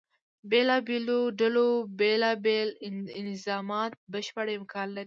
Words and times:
بېلابېلو 0.49 1.19
ډلو 1.39 1.69
بیلا 1.99 2.31
بیل 2.45 2.69
انظامات 3.21 3.91
بشپړ 4.11 4.45
امکان 4.57 4.87
لري. 4.91 4.99